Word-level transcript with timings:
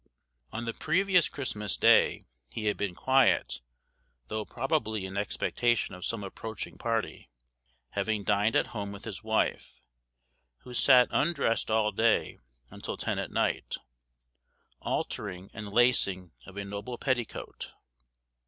On 0.51 0.65
the 0.65 0.73
previous 0.73 1.29
Christmas 1.29 1.77
Day 1.77 2.23
he 2.49 2.65
had 2.65 2.75
been 2.75 2.95
quiet, 2.95 3.61
though 4.29 4.43
probably 4.45 5.05
in 5.05 5.15
expectation 5.15 5.93
of 5.93 6.05
some 6.05 6.23
approaching 6.23 6.79
party, 6.79 7.29
having 7.91 8.23
dined 8.23 8.55
at 8.55 8.67
home 8.73 8.91
with 8.91 9.05
his 9.05 9.23
wife, 9.23 9.79
who 10.61 10.73
sat 10.73 11.07
undressed 11.11 11.69
all 11.69 11.91
day 11.91 12.39
until 12.71 12.97
ten 12.97 13.19
at 13.19 13.29
night, 13.29 13.77
altering 14.79 15.51
and 15.53 15.69
lacing 15.71 16.31
of 16.47 16.57
a 16.57 16.65
"noble 16.65 16.97
petticoat." 16.97 17.73